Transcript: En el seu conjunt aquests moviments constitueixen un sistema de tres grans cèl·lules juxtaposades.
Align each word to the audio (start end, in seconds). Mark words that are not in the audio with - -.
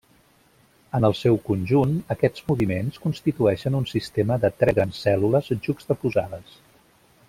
En 0.99 1.05
el 1.09 1.13
seu 1.19 1.37
conjunt 1.49 1.93
aquests 2.15 2.45
moviments 2.49 2.99
constitueixen 3.05 3.79
un 3.83 3.87
sistema 3.95 4.41
de 4.47 4.53
tres 4.63 4.77
grans 4.81 5.05
cèl·lules 5.09 5.57
juxtaposades. 5.69 6.61